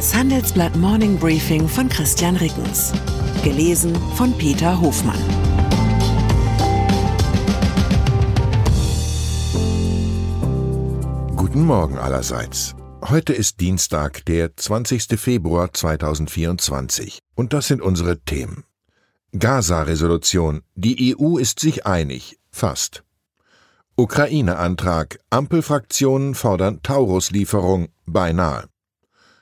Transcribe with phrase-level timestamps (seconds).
[0.00, 2.90] Das Handelsblatt Morning Briefing von Christian Rickens.
[3.44, 5.20] Gelesen von Peter Hofmann.
[11.36, 12.74] Guten Morgen allerseits.
[13.02, 15.20] Heute ist Dienstag, der 20.
[15.20, 17.18] Februar 2024.
[17.34, 18.64] Und das sind unsere Themen.
[19.38, 20.62] Gaza-Resolution.
[20.76, 22.38] Die EU ist sich einig.
[22.50, 23.04] Fast.
[23.96, 25.18] Ukraine-Antrag.
[25.28, 27.88] Ampelfraktionen fordern Taurus-Lieferung.
[28.06, 28.69] Beinahe.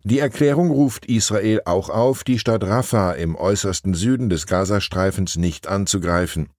[0.04, 5.68] Die Erklärung ruft Israel auch auf, die Stadt Rafah im äußersten Süden des Gazastreifens nicht
[5.68, 6.50] anzugreifen.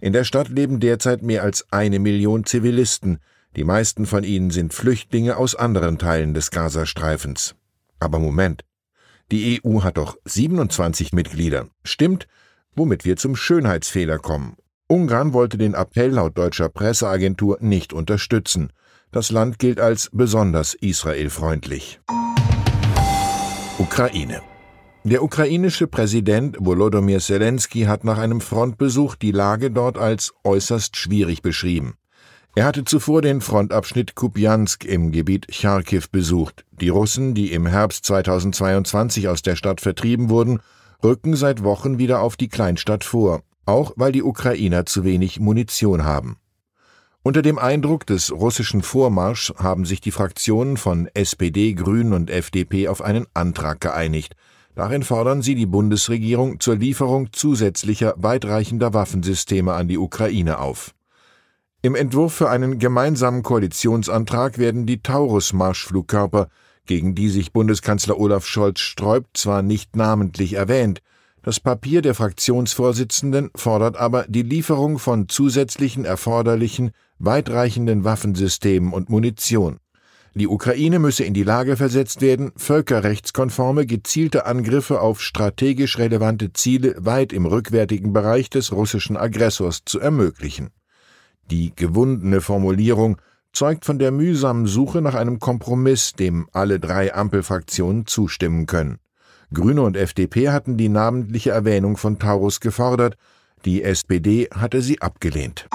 [0.00, 3.18] In der Stadt leben derzeit mehr als eine Million Zivilisten,
[3.56, 7.54] die meisten von ihnen sind Flüchtlinge aus anderen Teilen des Gazastreifens.
[7.98, 8.62] Aber Moment.
[9.32, 11.66] Die EU hat doch 27 Mitglieder.
[11.82, 12.28] Stimmt,
[12.74, 14.56] womit wir zum Schönheitsfehler kommen.
[14.86, 18.72] Ungarn wollte den Appell laut deutscher Presseagentur nicht unterstützen.
[19.10, 22.00] Das Land gilt als besonders israelfreundlich.
[23.78, 24.42] Ukraine.
[25.06, 31.42] Der ukrainische Präsident Volodymyr Zelensky hat nach einem Frontbesuch die Lage dort als äußerst schwierig
[31.42, 31.94] beschrieben.
[32.54, 36.64] Er hatte zuvor den Frontabschnitt Kupjansk im Gebiet Charkiw besucht.
[36.72, 40.60] Die Russen, die im Herbst 2022 aus der Stadt vertrieben wurden,
[41.04, 46.04] rücken seit Wochen wieder auf die Kleinstadt vor auch weil die Ukrainer zu wenig Munition
[46.04, 46.38] haben.
[47.22, 52.86] Unter dem Eindruck des russischen Vormarschs haben sich die Fraktionen von SPD, Grünen und FDP
[52.86, 54.36] auf einen Antrag geeinigt.
[54.76, 60.94] Darin fordern sie die Bundesregierung zur Lieferung zusätzlicher weitreichender Waffensysteme an die Ukraine auf.
[61.80, 66.48] Im Entwurf für einen gemeinsamen Koalitionsantrag werden die Taurus-Marschflugkörper,
[66.84, 71.00] gegen die sich Bundeskanzler Olaf Scholz sträubt, zwar nicht namentlich erwähnt,
[71.42, 79.78] das Papier der Fraktionsvorsitzenden fordert aber die Lieferung von zusätzlichen erforderlichen, weitreichenden Waffensystemen und Munition.
[80.36, 86.94] Die Ukraine müsse in die Lage versetzt werden, völkerrechtskonforme, gezielte Angriffe auf strategisch relevante Ziele
[86.98, 90.68] weit im rückwärtigen Bereich des russischen Aggressors zu ermöglichen.
[91.50, 93.16] Die gewundene Formulierung
[93.54, 98.98] zeugt von der mühsamen Suche nach einem Kompromiss, dem alle drei Ampelfraktionen zustimmen können.
[99.54, 103.16] Grüne und FDP hatten die namentliche Erwähnung von Taurus gefordert,
[103.64, 105.66] die SPD hatte sie abgelehnt.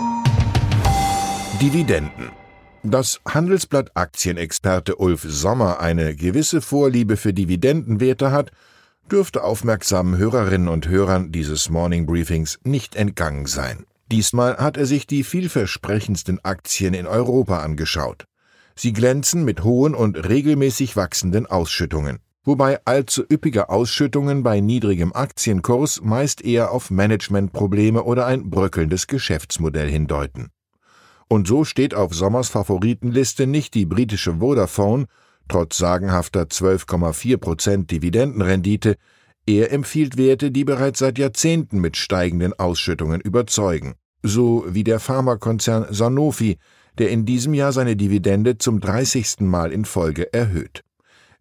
[1.59, 2.40] Dividenden.
[2.83, 8.51] Dass Handelsblatt Aktienexperte Ulf Sommer eine gewisse Vorliebe für Dividendenwerte hat,
[9.11, 13.85] dürfte aufmerksamen Hörerinnen und Hörern dieses Morning Briefings nicht entgangen sein.
[14.11, 18.25] Diesmal hat er sich die vielversprechendsten Aktien in Europa angeschaut.
[18.75, 26.01] Sie glänzen mit hohen und regelmäßig wachsenden Ausschüttungen wobei allzu üppige Ausschüttungen bei niedrigem Aktienkurs
[26.01, 30.49] meist eher auf Managementprobleme oder ein bröckelndes Geschäftsmodell hindeuten.
[31.31, 35.05] Und so steht auf Sommers Favoritenliste nicht die britische Vodafone,
[35.47, 38.97] trotz sagenhafter 12,4 Prozent Dividendenrendite,
[39.47, 45.85] er empfiehlt Werte, die bereits seit Jahrzehnten mit steigenden Ausschüttungen überzeugen, so wie der Pharmakonzern
[45.93, 46.57] Sanofi,
[46.97, 49.39] der in diesem Jahr seine Dividende zum 30.
[49.39, 50.83] Mal in Folge erhöht.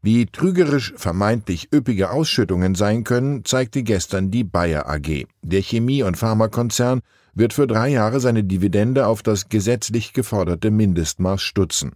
[0.03, 5.27] Wie trügerisch vermeintlich üppige Ausschüttungen sein können, zeigte gestern die Bayer AG.
[5.43, 7.01] Der Chemie- und Pharmakonzern
[7.35, 11.93] wird für drei Jahre seine Dividende auf das gesetzlich geforderte Mindestmaß stutzen.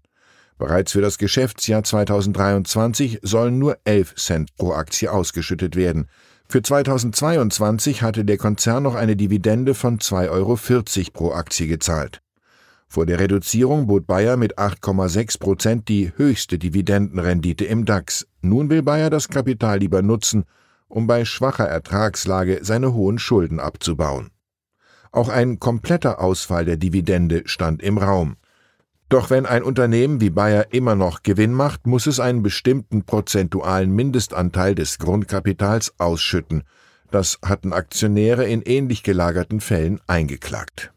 [0.58, 6.06] Bereits für das Geschäftsjahr 2023 sollen nur 11 Cent pro Aktie ausgeschüttet werden.
[6.46, 10.58] Für 2022 hatte der Konzern noch eine Dividende von 2,40 Euro
[11.12, 12.20] pro Aktie gezahlt.
[12.94, 18.24] Vor der Reduzierung bot Bayer mit 8,6 Prozent die höchste Dividendenrendite im DAX.
[18.40, 20.44] Nun will Bayer das Kapital lieber nutzen,
[20.86, 24.30] um bei schwacher Ertragslage seine hohen Schulden abzubauen.
[25.10, 28.36] Auch ein kompletter Ausfall der Dividende stand im Raum.
[29.08, 33.90] Doch wenn ein Unternehmen wie Bayer immer noch Gewinn macht, muss es einen bestimmten prozentualen
[33.90, 36.62] Mindestanteil des Grundkapitals ausschütten.
[37.10, 40.92] Das hatten Aktionäre in ähnlich gelagerten Fällen eingeklagt.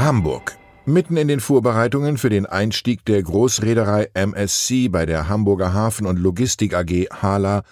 [0.00, 0.56] Hamburg.
[0.86, 6.18] Mitten in den Vorbereitungen für den Einstieg der Großreederei MSC bei der Hamburger Hafen- und
[6.18, 7.64] Logistik AG Hala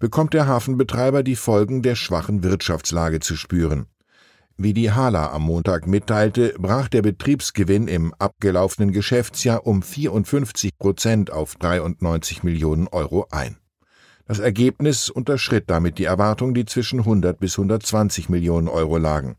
[0.00, 3.86] bekommt der Hafenbetreiber die Folgen der schwachen Wirtschaftslage zu spüren.
[4.56, 11.30] Wie die Hala am Montag mitteilte, brach der Betriebsgewinn im abgelaufenen Geschäftsjahr um 54 Prozent
[11.30, 13.58] auf 93 Millionen Euro ein.
[14.26, 19.36] Das Ergebnis unterschritt damit die Erwartung, die zwischen 100 bis 120 Millionen Euro lagen.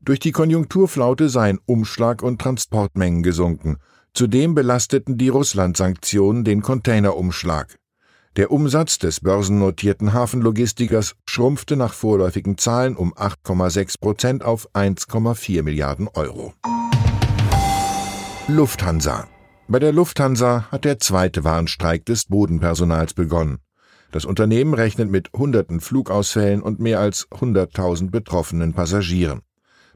[0.00, 3.78] Durch die Konjunkturflaute seien Umschlag und Transportmengen gesunken.
[4.14, 7.78] Zudem belasteten die Russland-Sanktionen den Containerumschlag.
[8.36, 16.08] Der Umsatz des börsennotierten Hafenlogistikers schrumpfte nach vorläufigen Zahlen um 8,6 Prozent auf 1,4 Milliarden
[16.08, 16.54] Euro.
[18.46, 19.26] Lufthansa.
[19.66, 23.58] Bei der Lufthansa hat der zweite Warnstreik des Bodenpersonals begonnen.
[24.12, 29.42] Das Unternehmen rechnet mit hunderten Flugausfällen und mehr als 100.000 betroffenen Passagieren.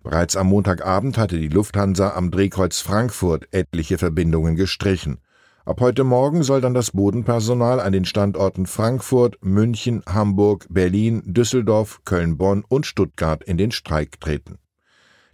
[0.03, 5.19] Bereits am Montagabend hatte die Lufthansa am Drehkreuz Frankfurt etliche Verbindungen gestrichen.
[5.65, 12.01] Ab heute Morgen soll dann das Bodenpersonal an den Standorten Frankfurt, München, Hamburg, Berlin, Düsseldorf,
[12.05, 14.59] Köln-Bonn und Stuttgart in den Streik treten.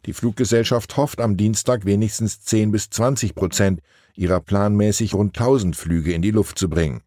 [0.05, 3.81] Die Fluggesellschaft hofft am Dienstag wenigstens 10 bis 20 Prozent
[4.15, 7.01] ihrer planmäßig rund 1000 Flüge in die Luft zu bringen.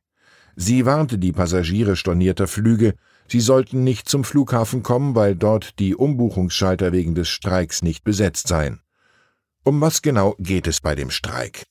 [0.55, 2.95] Sie warnte die Passagiere stornierter Flüge,
[3.31, 8.49] sie sollten nicht zum Flughafen kommen, weil dort die Umbuchungsschalter wegen des Streiks nicht besetzt
[8.49, 8.81] seien.
[9.63, 11.63] Um was genau geht es bei dem Streik?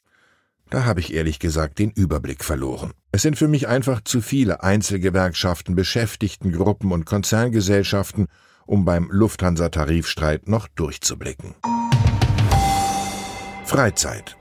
[0.70, 2.92] Da habe ich ehrlich gesagt den Überblick verloren.
[3.12, 8.28] Es sind für mich einfach zu viele Einzelgewerkschaften, Beschäftigtengruppen und Konzerngesellschaften,
[8.66, 11.56] um beim Lufthansa-Tarifstreit noch durchzublicken.
[13.64, 14.36] Freizeit.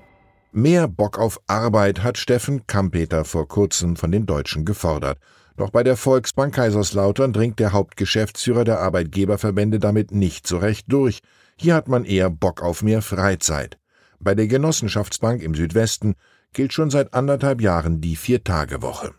[0.52, 5.18] Mehr Bock auf Arbeit hat Steffen Kampeter vor kurzem von den Deutschen gefordert.
[5.60, 11.20] Doch bei der Volksbank Kaiserslautern dringt der Hauptgeschäftsführer der Arbeitgeberverbände damit nicht so recht durch.
[11.58, 13.78] Hier hat man eher Bock auf mehr Freizeit.
[14.22, 16.16] Bei der Genossenschaftsbank im Südwesten
[16.54, 19.12] gilt schon seit anderthalb Jahren die Vier-Tage-Woche.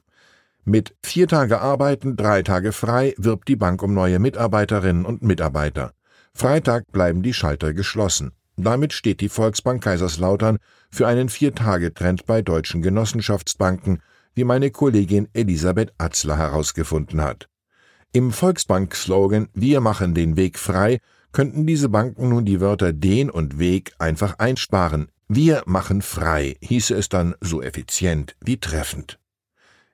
[0.64, 5.92] Mit vier Tage arbeiten, drei Tage frei wirbt die Bank um neue Mitarbeiterinnen und Mitarbeiter.
[6.32, 8.32] Freitag bleiben die Schalter geschlossen.
[8.56, 10.56] Damit steht die Volksbank Kaiserslautern
[10.90, 14.00] für einen Vier-Tage-Trend bei deutschen Genossenschaftsbanken,
[14.34, 17.48] wie meine Kollegin Elisabeth Atzler herausgefunden hat.
[18.12, 21.00] Im Volksbank-Slogan Wir machen den Weg frei
[21.32, 25.08] könnten diese Banken nun die Wörter den und Weg einfach einsparen.
[25.28, 29.18] Wir machen frei, hieße es dann so effizient wie treffend.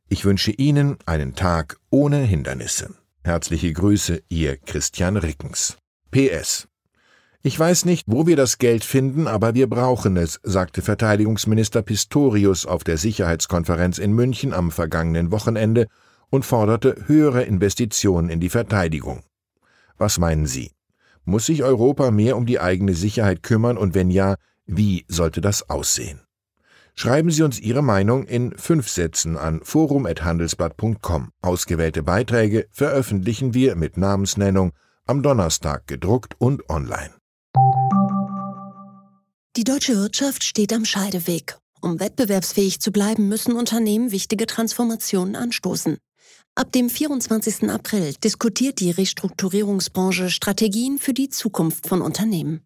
[0.09, 2.95] Ich wünsche Ihnen einen Tag ohne Hindernisse.
[3.25, 5.77] Herzliche Grüße, Ihr Christian Rickens.
[6.11, 6.69] PS.
[7.47, 12.67] Ich weiß nicht, wo wir das Geld finden, aber wir brauchen es, sagte Verteidigungsminister Pistorius
[12.67, 15.87] auf der Sicherheitskonferenz in München am vergangenen Wochenende
[16.29, 19.23] und forderte höhere Investitionen in die Verteidigung.
[19.97, 20.73] Was meinen Sie?
[21.25, 24.35] Muss sich Europa mehr um die eigene Sicherheit kümmern und wenn ja,
[24.67, 26.23] wie sollte das aussehen?
[26.97, 31.31] Schreiben Sie uns Ihre Meinung in fünf Sätzen an forum.handelsblatt.com.
[31.43, 34.73] Ausgewählte Beiträge veröffentlichen wir mit Namensnennung
[35.07, 37.13] am Donnerstag gedruckt und online.
[39.57, 41.57] Die deutsche Wirtschaft steht am Scheideweg.
[41.81, 45.97] Um wettbewerbsfähig zu bleiben, müssen Unternehmen wichtige Transformationen anstoßen.
[46.55, 47.71] Ab dem 24.
[47.71, 52.66] April diskutiert die Restrukturierungsbranche Strategien für die Zukunft von Unternehmen.